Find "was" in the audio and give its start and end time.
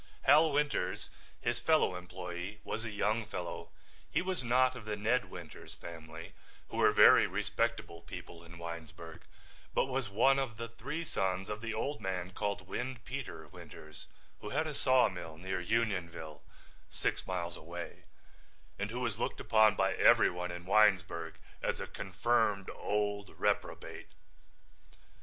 2.63-2.83, 4.23-4.43, 9.85-10.09, 19.01-19.19